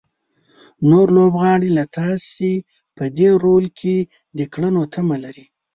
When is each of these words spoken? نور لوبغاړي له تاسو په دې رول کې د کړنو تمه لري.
نور 0.89 1.07
لوبغاړي 1.17 1.69
له 1.77 1.83
تاسو 1.97 2.49
په 2.97 3.03
دې 3.17 3.29
رول 3.43 3.65
کې 3.79 3.95
د 4.37 4.39
کړنو 4.53 4.81
تمه 4.93 5.17
لري. 5.23 5.45